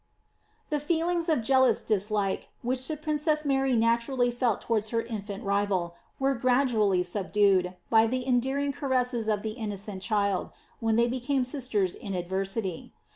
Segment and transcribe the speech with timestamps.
[0.37, 5.43] * The feelings of jealous dislike, which the princess Mary naturally felt towards her inftint
[5.43, 11.45] rival, were gradually subdued, by the endearing caresses of tlie innocent child, when they became
[11.45, 12.93] sisters in adversity.